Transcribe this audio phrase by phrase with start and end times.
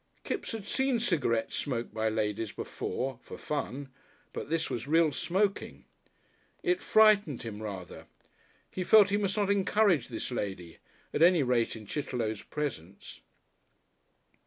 [0.23, 3.89] Kipps had seen cigarettes smoked by ladies before, "for fun,"
[4.33, 5.85] but this was real smoking.
[6.63, 8.07] It frightened him rather.
[8.71, 10.79] He felt he must not encourage this lady
[11.13, 13.21] at any rate in Chitterlow's presence.